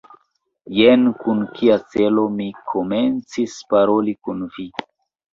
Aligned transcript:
Jen 0.75 1.01
kun 1.17 1.41
kia 1.57 1.75
celo 1.95 2.23
mi 2.37 2.47
komencis 2.71 3.59
paroli 3.75 4.15
kun 4.29 4.41
vi! 4.57 4.67